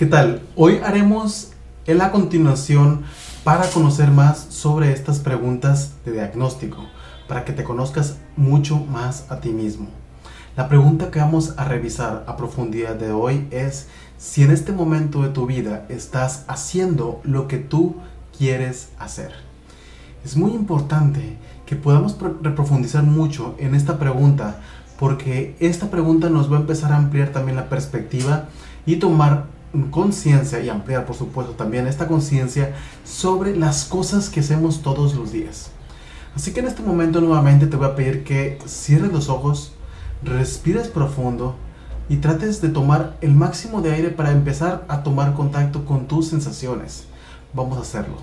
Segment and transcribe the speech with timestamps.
[0.00, 0.40] ¿Qué tal?
[0.56, 1.50] Hoy haremos
[1.86, 3.02] en la continuación
[3.44, 6.86] para conocer más sobre estas preguntas de diagnóstico,
[7.28, 9.88] para que te conozcas mucho más a ti mismo.
[10.56, 15.20] La pregunta que vamos a revisar a profundidad de hoy es si en este momento
[15.20, 17.96] de tu vida estás haciendo lo que tú
[18.38, 19.32] quieres hacer.
[20.24, 21.36] Es muy importante
[21.66, 24.60] que podamos reprofundizar mucho en esta pregunta
[24.98, 28.46] porque esta pregunta nos va a empezar a ampliar también la perspectiva
[28.86, 29.59] y tomar
[29.90, 35.32] conciencia y ampliar, por supuesto, también esta conciencia sobre las cosas que hacemos todos los
[35.32, 35.70] días.
[36.34, 39.72] Así que en este momento nuevamente te voy a pedir que cierres los ojos,
[40.22, 41.56] respires profundo
[42.08, 46.28] y trates de tomar el máximo de aire para empezar a tomar contacto con tus
[46.28, 47.04] sensaciones.
[47.52, 48.16] Vamos a hacerlo.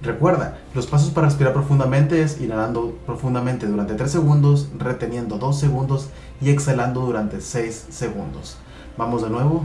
[0.00, 6.08] Recuerda, los pasos para respirar profundamente es inhalando profundamente durante 3 segundos, reteniendo 2 segundos
[6.40, 8.56] y exhalando durante 6 segundos.
[8.96, 9.64] Vamos de nuevo.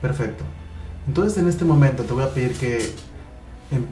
[0.00, 0.44] Perfecto.
[1.08, 2.94] Entonces en este momento te voy a pedir que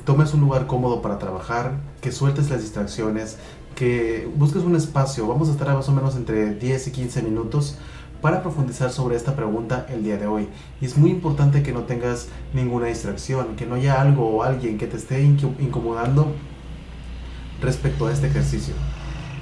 [0.05, 3.39] tomes un lugar cómodo para trabajar, que sueltes las distracciones,
[3.75, 5.27] que busques un espacio.
[5.27, 7.79] Vamos a estar más o menos entre 10 y 15 minutos
[8.23, 10.49] para profundizar sobre esta pregunta el día de hoy.
[10.81, 14.79] Y es muy importante que no tengas ninguna distracción, que no haya algo o alguien
[14.79, 16.33] que te esté incomodando
[17.61, 18.75] respecto a este ejercicio,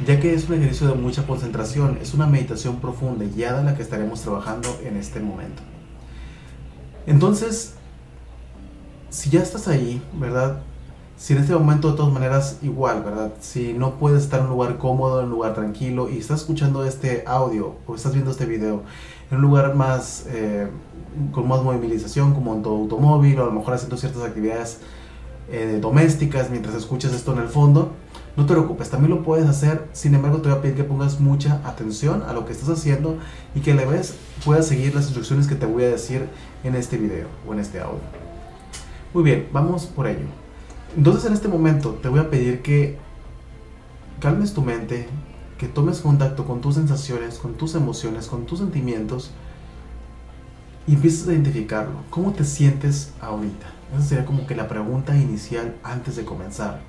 [0.06, 3.76] ya que es un ejercicio de mucha concentración, es una meditación profunda y guiada la
[3.76, 5.62] que estaremos trabajando en este momento.
[7.06, 7.74] Entonces,
[9.10, 10.62] si ya estás ahí, ¿verdad?
[11.20, 13.32] Si en este momento de todas maneras igual, ¿verdad?
[13.40, 16.82] Si no puedes estar en un lugar cómodo, en un lugar tranquilo y estás escuchando
[16.82, 18.84] este audio o estás viendo este video
[19.30, 20.68] en un lugar más eh,
[21.30, 24.78] con más movilización como en tu automóvil o a lo mejor haciendo ciertas actividades
[25.50, 27.90] eh, domésticas mientras escuchas esto en el fondo,
[28.38, 31.20] no te preocupes, también lo puedes hacer, sin embargo te voy a pedir que pongas
[31.20, 33.18] mucha atención a lo que estás haciendo
[33.54, 36.26] y que a la vez puedas seguir las instrucciones que te voy a decir
[36.64, 38.00] en este video o en este audio.
[39.12, 40.49] Muy bien, vamos por ello.
[40.96, 42.98] Entonces en este momento te voy a pedir que
[44.18, 45.08] calmes tu mente,
[45.56, 49.30] que tomes contacto con tus sensaciones, con tus emociones, con tus sentimientos
[50.86, 52.02] y empieces a identificarlo.
[52.10, 53.66] ¿Cómo te sientes ahorita?
[53.94, 56.80] Esa sería como que la pregunta inicial antes de comenzar.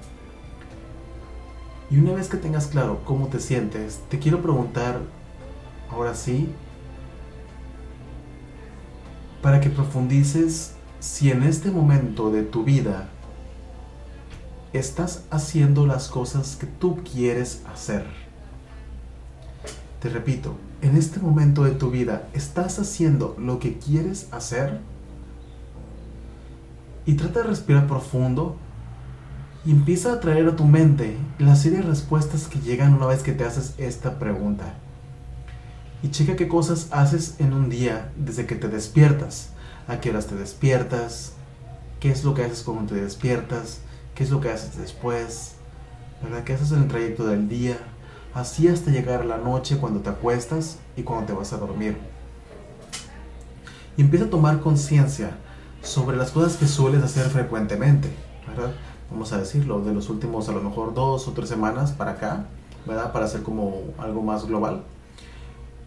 [1.91, 5.01] Y una vez que tengas claro cómo te sientes, te quiero preguntar,
[5.91, 6.49] ahora sí,
[9.41, 13.09] para que profundices si en este momento de tu vida
[14.73, 18.05] estás haciendo las cosas que tú quieres hacer.
[20.01, 24.79] Te repito, en este momento de tu vida, ¿estás haciendo lo que quieres hacer?
[27.05, 28.55] Y trata de respirar profundo
[29.63, 33.21] y empieza a traer a tu mente la serie de respuestas que llegan una vez
[33.21, 34.73] que te haces esta pregunta.
[36.01, 39.49] Y checa qué cosas haces en un día desde que te despiertas.
[39.87, 41.33] ¿A qué horas te despiertas?
[41.99, 43.81] ¿Qué es lo que haces cuando te despiertas?
[44.21, 45.53] Qué es lo que haces después,
[46.21, 46.43] ¿verdad?
[46.43, 47.75] ¿Qué haces en el trayecto del día?
[48.35, 51.97] Así hasta llegar a la noche cuando te acuestas y cuando te vas a dormir.
[53.97, 55.31] Y empieza a tomar conciencia
[55.81, 58.09] sobre las cosas que sueles hacer frecuentemente,
[58.47, 58.73] ¿verdad?
[59.09, 62.45] Vamos a decirlo, de los últimos a lo mejor dos o tres semanas para acá,
[62.85, 63.11] ¿verdad?
[63.11, 64.83] Para hacer como algo más global.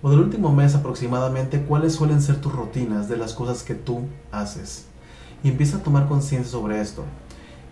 [0.02, 4.08] O del último mes aproximadamente, ¿cuáles suelen ser tus rutinas de las cosas que tú
[4.32, 4.86] haces?
[5.44, 7.04] Y empieza a tomar conciencia sobre esto.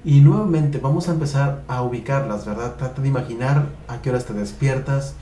[0.05, 2.75] Y nuevamente vamos a empezar a ubicarlas, ¿verdad?
[2.77, 5.15] Trata de imaginar a qué horas te despiertas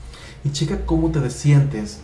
[0.43, 1.99] y checa cómo te sientes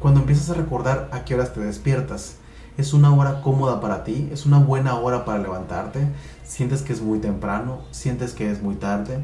[0.00, 2.38] cuando empiezas a recordar a qué horas te despiertas.
[2.76, 4.28] ¿Es una hora cómoda para ti?
[4.32, 6.08] ¿Es una buena hora para levantarte?
[6.44, 7.82] ¿Sientes que es muy temprano?
[7.92, 9.22] ¿Sientes que es muy tarde?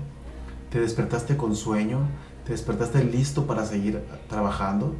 [0.70, 1.98] ¿Te despertaste con sueño?
[2.44, 4.94] ¿Te despertaste listo para seguir trabajando?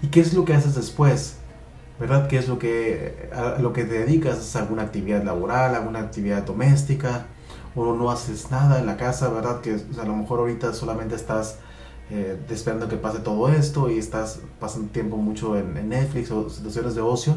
[0.00, 1.36] ¿Y qué es lo que haces después?
[2.02, 2.26] ¿Verdad?
[2.26, 4.36] ¿Qué es lo que, lo que te dedicas?
[4.38, 7.26] ¿Es alguna actividad laboral, alguna actividad doméstica?
[7.76, 9.60] ¿O no haces nada en la casa, verdad?
[9.60, 11.58] Que a lo mejor ahorita solamente estás
[12.10, 16.96] eh, esperando que pase todo esto y estás pasando tiempo mucho en, Netflix o situaciones
[16.96, 17.36] de ocio.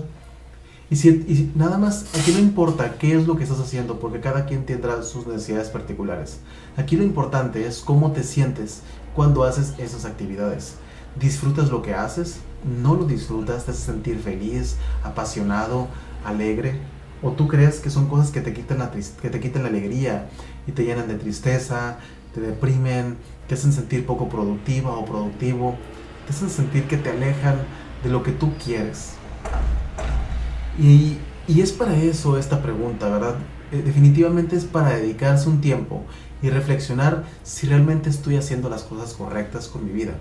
[0.89, 4.19] Y, si, y nada más, aquí no importa qué es lo que estás haciendo, porque
[4.19, 6.39] cada quien tendrá sus necesidades particulares.
[6.75, 8.81] Aquí lo importante es cómo te sientes
[9.15, 10.77] cuando haces esas actividades.
[11.19, 12.39] ¿Disfrutas lo que haces?
[12.65, 15.87] No lo disfrutas, te hace sentir feliz, apasionado,
[16.23, 16.79] alegre,
[17.21, 20.29] o tú crees que son cosas que te quitan la, que te quitan la alegría
[20.67, 21.97] y te llenan de tristeza,
[22.33, 23.17] te deprimen,
[23.47, 25.75] te hacen sentir poco productiva o productivo,
[26.25, 27.55] te hacen sentir que te alejan
[28.03, 29.13] de lo que tú quieres.
[30.77, 33.35] Y, y es para eso esta pregunta, ¿verdad?
[33.71, 36.03] Eh, definitivamente es para dedicarse un tiempo
[36.41, 40.13] y reflexionar si realmente estoy haciendo las cosas correctas con mi vida.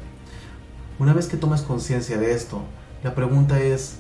[0.98, 2.62] Una vez que tomas conciencia de esto,
[3.02, 3.96] la pregunta es,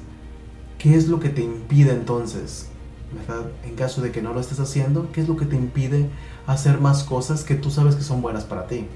[0.78, 2.68] ¿qué es lo que te impide entonces?
[3.64, 6.08] En caso de que no lo estés haciendo, ¿qué es lo que te impide
[6.46, 8.86] hacer más cosas que tú sabes que son buenas para ti?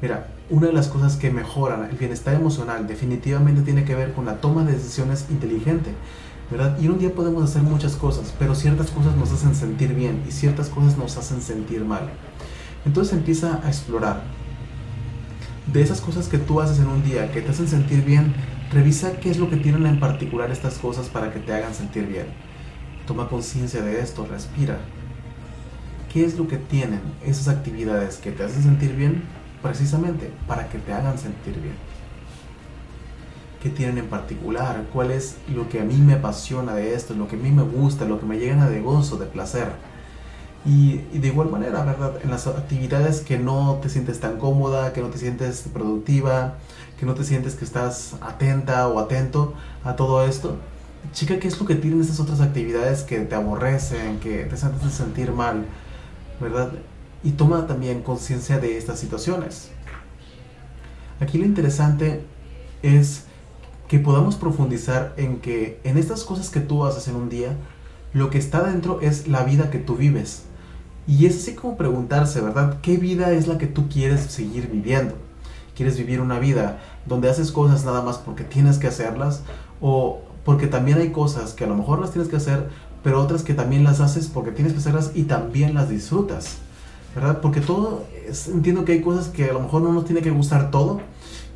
[0.00, 4.26] Mira, una de las cosas que mejoran el bienestar emocional definitivamente tiene que ver con
[4.26, 5.90] la toma de decisiones inteligente.
[6.50, 6.78] ¿verdad?
[6.80, 10.32] Y un día podemos hacer muchas cosas, pero ciertas cosas nos hacen sentir bien y
[10.32, 12.10] ciertas cosas nos hacen sentir mal.
[12.84, 14.22] Entonces empieza a explorar.
[15.66, 18.34] De esas cosas que tú haces en un día que te hacen sentir bien,
[18.72, 22.06] revisa qué es lo que tienen en particular estas cosas para que te hagan sentir
[22.06, 22.26] bien.
[23.06, 24.78] Toma conciencia de esto, respira.
[26.12, 29.22] ¿Qué es lo que tienen esas actividades que te hacen sentir bien
[29.62, 31.74] precisamente para que te hagan sentir bien?
[33.62, 34.84] ¿Qué tienen en particular?
[34.92, 37.14] ¿Cuál es lo que a mí me apasiona de esto?
[37.14, 39.68] Lo que a mí me gusta, lo que me llena de gozo, de placer.
[40.64, 42.14] Y, de igual manera, ¿verdad?
[42.22, 46.54] En las actividades que no te sientes tan cómoda, que no te sientes productiva,
[46.98, 50.56] que no te sientes que estás atenta o atento a todo esto,
[51.12, 54.72] chica, ¿qué es lo que tienen esas otras actividades que te aborrecen, que te hacen
[54.90, 55.66] sentir mal,
[56.40, 56.70] ¿verdad?
[57.24, 59.70] Y toma también conciencia de estas situaciones.
[61.18, 62.24] Aquí lo interesante
[62.82, 63.24] es
[63.88, 67.56] que podamos profundizar en que en estas cosas que tú haces en un día,
[68.12, 70.44] lo que está dentro es la vida que tú vives.
[71.06, 72.78] Y es así como preguntarse, ¿verdad?
[72.80, 75.14] ¿Qué vida es la que tú quieres seguir viviendo?
[75.76, 79.42] ¿Quieres vivir una vida donde haces cosas nada más porque tienes que hacerlas?
[79.80, 82.68] ¿O porque también hay cosas que a lo mejor las tienes que hacer,
[83.02, 86.58] pero otras que también las haces porque tienes que hacerlas y también las disfrutas?
[87.14, 87.40] ¿Verdad?
[87.40, 88.04] Porque todo,
[88.48, 91.00] entiendo que hay cosas que a lo mejor no nos tiene que gustar todo,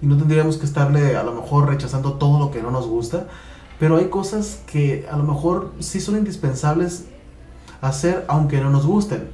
[0.03, 3.27] y no tendríamos que estarle a lo mejor rechazando todo lo que no nos gusta,
[3.79, 7.07] pero hay cosas que a lo mejor sí son indispensables
[7.81, 9.29] hacer aunque no nos gusten.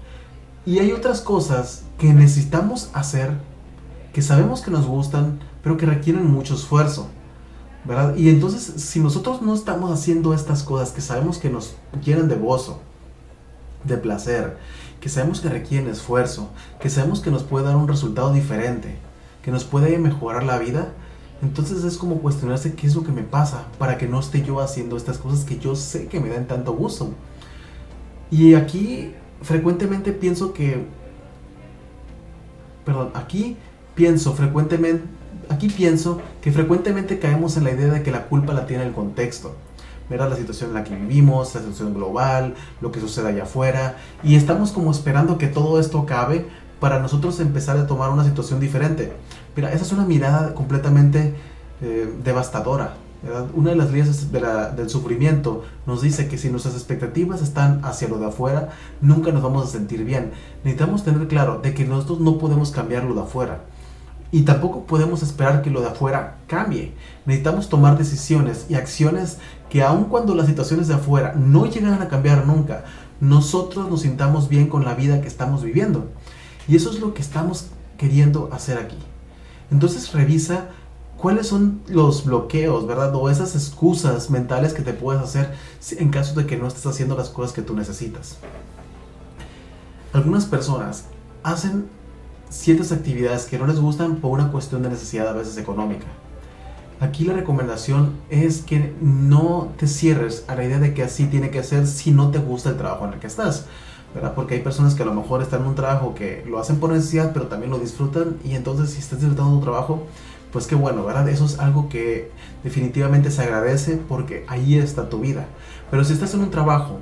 [0.64, 3.32] Y hay otras cosas que necesitamos hacer,
[4.12, 7.08] que sabemos que nos gustan, pero que requieren mucho esfuerzo.
[7.84, 8.14] ¿verdad?
[8.16, 11.74] Y entonces, si nosotros no estamos haciendo estas cosas que sabemos que nos
[12.04, 12.80] llenan de gozo,
[13.84, 14.56] de placer,
[15.00, 16.48] que sabemos que requieren esfuerzo,
[16.80, 18.96] que sabemos que nos puede dar un resultado diferente,
[19.42, 20.92] que nos puede mejorar la vida,
[21.42, 24.60] entonces es como cuestionarse qué es lo que me pasa para que no esté yo
[24.60, 27.10] haciendo estas cosas que yo sé que me dan tanto gusto.
[28.32, 29.12] Y aquí
[29.42, 30.86] frecuentemente pienso que,
[32.86, 33.58] perdón, aquí
[33.94, 35.04] pienso frecuentemente,
[35.50, 38.92] aquí pienso que frecuentemente caemos en la idea de que la culpa la tiene el
[38.92, 39.54] contexto.
[40.08, 43.96] Verás la situación en la que vivimos, la situación global, lo que sucede allá afuera,
[44.24, 46.46] y estamos como esperando que todo esto acabe
[46.80, 49.12] para nosotros empezar a tomar una situación diferente.
[49.54, 51.34] Mira, esa es una mirada completamente
[51.82, 52.94] eh, devastadora.
[53.54, 58.18] Una de las leyes del sufrimiento nos dice que si nuestras expectativas están hacia lo
[58.18, 58.70] de afuera,
[59.00, 60.32] nunca nos vamos a sentir bien.
[60.64, 63.60] Necesitamos tener claro de que nosotros no podemos cambiar lo de afuera.
[64.32, 66.94] Y tampoco podemos esperar que lo de afuera cambie.
[67.24, 69.38] Necesitamos tomar decisiones y acciones
[69.70, 72.84] que aun cuando las situaciones de afuera no llegan a cambiar nunca,
[73.20, 76.08] nosotros nos sintamos bien con la vida que estamos viviendo.
[76.66, 77.66] Y eso es lo que estamos
[77.98, 78.98] queriendo hacer aquí.
[79.70, 80.70] Entonces revisa
[81.22, 83.14] cuáles son los bloqueos, ¿verdad?
[83.14, 85.54] O esas excusas mentales que te puedes hacer
[85.92, 88.38] en caso de que no estés haciendo las cosas que tú necesitas.
[90.12, 91.04] Algunas personas
[91.44, 91.86] hacen
[92.50, 96.06] ciertas actividades que no les gustan por una cuestión de necesidad a veces económica.
[96.98, 101.50] Aquí la recomendación es que no te cierres a la idea de que así tiene
[101.50, 103.66] que ser si no te gusta el trabajo en el que estás.
[104.34, 106.90] Porque hay personas que a lo mejor están en un trabajo que lo hacen por
[106.90, 110.02] necesidad, pero también lo disfrutan y entonces si estás disfrutando tu trabajo,
[110.52, 111.28] pues qué bueno, ¿verdad?
[111.28, 112.30] Eso es algo que
[112.62, 115.46] definitivamente se agradece porque ahí está tu vida.
[115.90, 116.98] Pero si estás en un trabajo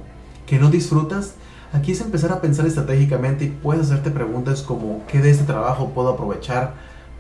[0.47, 1.35] que no disfrutas,
[1.73, 5.91] aquí es empezar a pensar estratégicamente y puedes hacerte preguntas como ¿qué de este trabajo
[5.91, 6.75] puedo aprovechar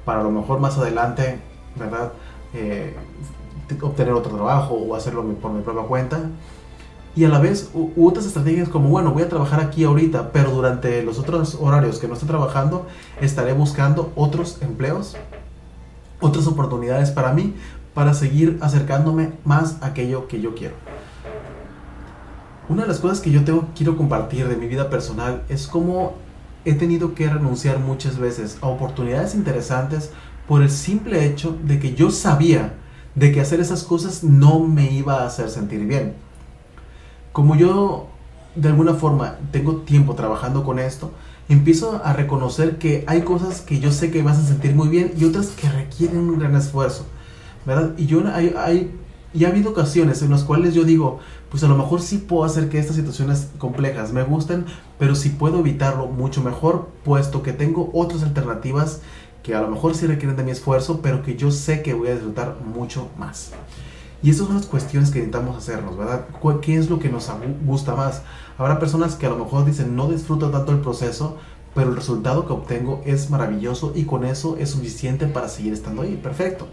[0.04, 1.40] para a lo mejor más adelante,
[1.76, 2.12] ¿verdad?
[2.54, 2.94] Eh,
[3.82, 6.20] obtener otro trabajo o hacerlo por mi propia cuenta
[7.16, 11.02] y a la vez otras estrategias como, bueno, voy a trabajar aquí ahorita, pero durante
[11.02, 12.86] los otros horarios que no esté trabajando,
[13.20, 15.16] estaré buscando otros empleos,
[16.20, 17.54] otras oportunidades para mí,
[17.94, 20.74] para seguir acercándome más a aquello que yo quiero.
[22.68, 26.14] Una de las cosas que yo tengo, quiero compartir de mi vida personal es cómo
[26.64, 30.10] he tenido que renunciar muchas veces a oportunidades interesantes
[30.46, 32.74] por el simple hecho de que yo sabía
[33.14, 36.14] de que hacer esas cosas no me iba a hacer sentir bien
[37.32, 38.08] como yo
[38.54, 41.12] de alguna forma tengo tiempo trabajando con esto,
[41.50, 45.12] empiezo a reconocer que hay cosas que yo sé que me hacen sentir muy bien
[45.18, 47.06] y otras que requieren un gran esfuerzo,
[47.66, 47.92] ¿verdad?
[47.98, 48.90] Y yo hay, hay
[49.34, 51.18] Y ha habido ocasiones en las cuales yo digo,
[51.50, 54.64] pues a lo mejor sí puedo hacer que estas situaciones complejas me gusten,
[54.98, 59.00] pero si puedo evitarlo mucho mejor, puesto que tengo otras alternativas
[59.42, 62.08] que a lo mejor sí requieren de mi esfuerzo, pero que yo sé que voy
[62.08, 63.52] a disfrutar mucho más.
[64.22, 66.26] Y esas son las cuestiones que intentamos hacernos, ¿verdad?
[66.60, 67.30] ¿Qué es lo que nos
[67.64, 68.22] gusta más?
[68.58, 71.38] Habrá personas que a lo mejor dicen, no disfruto tanto el proceso,
[71.74, 76.02] pero el resultado que obtengo es maravilloso y con eso es suficiente para seguir estando
[76.02, 76.16] ahí.
[76.22, 76.68] Perfecto.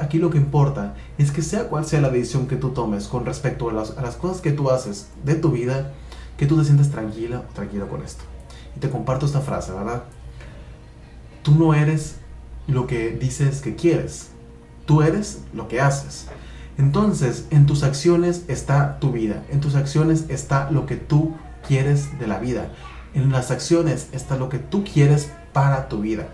[0.00, 3.24] Aquí lo que importa es que sea cual sea la decisión que tú tomes con
[3.24, 5.92] respecto a las, a las cosas que tú haces de tu vida,
[6.36, 8.22] que tú te sientes tranquila o tranquilo con esto.
[8.76, 10.04] Y te comparto esta frase, ¿verdad?
[11.42, 12.16] Tú no eres
[12.66, 14.30] lo que dices que quieres,
[14.84, 16.26] tú eres lo que haces.
[16.78, 21.34] Entonces, en tus acciones está tu vida, en tus acciones está lo que tú
[21.66, 22.70] quieres de la vida,
[23.14, 26.28] en las acciones está lo que tú quieres para tu vida,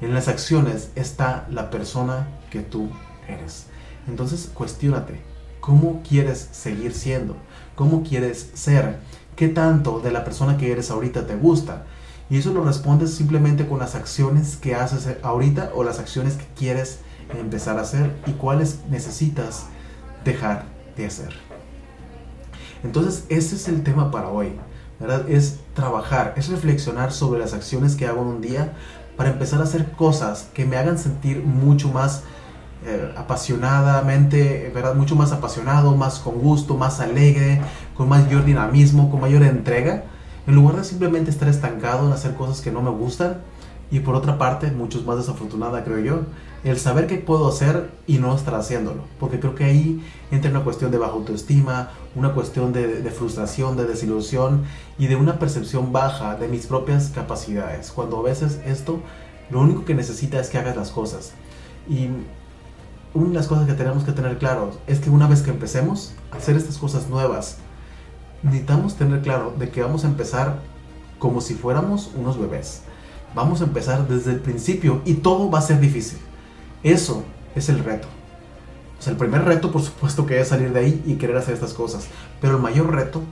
[0.00, 2.90] en las acciones está la persona que tú
[3.28, 3.66] eres.
[4.08, 5.20] Entonces, cuestionate,
[5.60, 7.36] ¿cómo quieres seguir siendo?
[7.76, 8.98] ¿Cómo quieres ser?
[9.36, 11.84] ¿Qué tanto de la persona que eres ahorita te gusta?
[12.28, 16.46] Y eso lo respondes simplemente con las acciones que haces ahorita o las acciones que
[16.56, 16.98] quieres
[17.38, 19.66] empezar a hacer y cuáles necesitas
[20.24, 20.64] dejar
[20.96, 21.34] de hacer.
[22.82, 24.52] Entonces, ese es el tema para hoy.
[25.00, 25.28] ¿verdad?
[25.28, 28.72] Es trabajar, es reflexionar sobre las acciones que hago en un día
[29.16, 32.22] para empezar a hacer cosas que me hagan sentir mucho más
[32.86, 34.94] eh, apasionadamente, ¿verdad?
[34.94, 37.60] Mucho más apasionado, más con gusto, más alegre,
[37.96, 40.04] con mayor dinamismo, con mayor entrega
[40.46, 43.38] en lugar de simplemente estar estancado en hacer cosas que no me gustan,
[43.90, 46.20] y por otra parte, muchos más desafortunada creo yo,
[46.64, 49.02] el saber qué puedo hacer y no estar haciéndolo.
[49.20, 53.84] Porque creo que ahí entra una cuestión de baja autoestima, una cuestión de, frustración, de
[53.84, 54.64] desilusión
[54.98, 57.92] y de una percepción baja de mis propias capacidades.
[57.92, 59.00] Cuando a veces esto
[59.50, 61.32] lo único que necesita es que hagas las cosas.
[61.86, 62.08] Y
[63.12, 66.14] una de las cosas que tenemos que tener claro es que una vez que empecemos
[66.32, 67.58] a hacer estas cosas nuevas,
[68.42, 70.60] necesitamos tener claro de que vamos a empezar
[71.18, 72.82] como si fuéramos unos bebés.
[73.34, 76.18] Vamos a empezar desde el principio y todo va a ser difícil.
[76.84, 77.24] Eso
[77.56, 78.06] es el reto.
[78.98, 81.54] O sea, el primer reto, por supuesto, que es salir de ahí y querer hacer
[81.54, 82.06] estas cosas.
[82.40, 83.22] Pero el mayor reto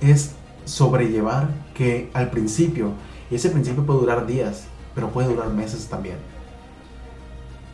[0.00, 0.32] es
[0.64, 2.92] sobrellevar que al principio,
[3.30, 6.16] y ese principio puede durar días, pero puede durar meses también.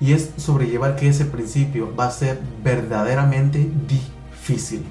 [0.00, 4.84] Y es sobrellevar que ese principio va a ser verdaderamente difícil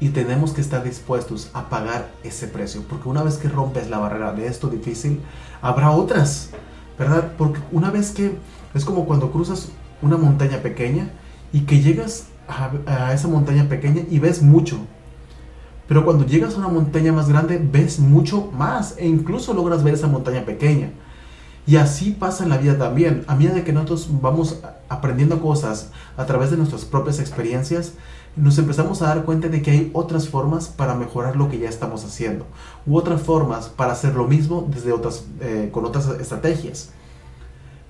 [0.00, 3.98] y tenemos que estar dispuestos a pagar ese precio, porque una vez que rompes la
[3.98, 5.20] barrera de esto difícil,
[5.60, 6.50] habrá otras,
[6.98, 7.34] ¿verdad?
[7.38, 8.36] Porque una vez que
[8.74, 9.68] es como cuando cruzas
[10.00, 11.10] una montaña pequeña
[11.52, 14.78] y que llegas a, esa montaña pequeña y ves mucho,
[15.88, 19.94] pero cuando llegas a una montaña más grande ves mucho más e incluso logras ver
[19.94, 20.90] esa montaña pequeña.
[21.64, 23.24] Y así pasa en la vida también.
[23.28, 27.92] A medida que nosotros vamos aprendiendo cosas a través de nuestras propias experiencias,
[28.34, 31.68] nos empezamos a dar cuenta de que hay otras formas para mejorar lo que ya
[31.68, 32.46] estamos haciendo,
[32.86, 36.90] u otras formas para hacer lo mismo desde otras, eh, con otras estrategias.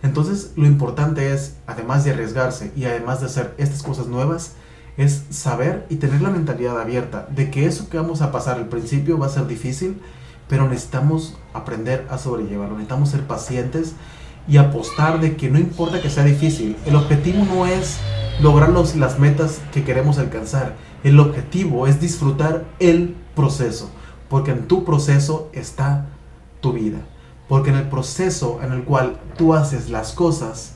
[0.02, 4.52] Entonces lo importante es, además de arriesgarse y además de hacer estas cosas nuevas,
[4.96, 8.68] es saber y tener la mentalidad abierta de que eso que vamos a pasar al
[8.68, 10.00] principio va a ser difícil,
[10.48, 13.94] pero necesitamos aprender a sobrellevarlo, necesitamos ser pacientes
[14.48, 17.98] y apostar de que no importa que sea difícil, el objetivo no es
[18.40, 20.74] lograr las metas que queremos alcanzar.
[21.04, 23.90] El objetivo es disfrutar el proceso,
[24.28, 26.06] porque en tu proceso está
[26.60, 26.98] tu vida.
[27.48, 30.74] Porque en el proceso en el cual tú haces las cosas,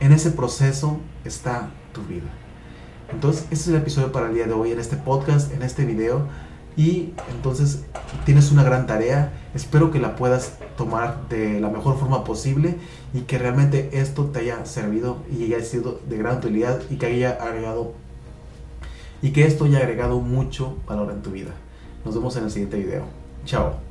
[0.00, 2.28] en ese proceso está tu vida.
[3.12, 5.84] Entonces, este es el episodio para el día de hoy, en este podcast, en este
[5.84, 6.26] video.
[6.76, 7.84] Y entonces
[8.24, 9.32] tienes una gran tarea.
[9.54, 12.76] Espero que la puedas tomar de la mejor forma posible
[13.12, 17.06] y que realmente esto te haya servido y haya sido de gran utilidad y que
[17.06, 17.92] haya agregado
[19.22, 21.50] y que esto haya agregado mucho valor en tu vida.
[22.04, 23.04] Nos vemos en el siguiente video.
[23.44, 23.89] Chao.